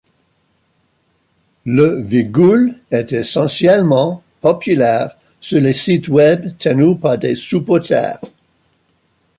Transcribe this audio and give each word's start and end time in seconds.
Le' 1.63 2.03
est 2.91 3.11
essentiellement 3.13 4.23
populaire 4.41 5.15
sur 5.39 5.61
les 5.61 5.73
sites 5.73 6.07
web 6.07 6.57
tenus 6.57 6.99
par 6.99 7.19
des 7.19 7.35
supporters. 7.35 8.17